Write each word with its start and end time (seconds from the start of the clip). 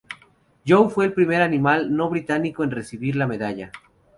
Joe 0.65 0.89
fue 0.89 1.05
el 1.05 1.13
primer 1.13 1.43
animal 1.43 1.95
no 1.95 2.09
británico 2.09 2.63
en 2.63 2.71
recibir 2.71 3.15
la 3.15 3.27
medalla. 3.27 3.71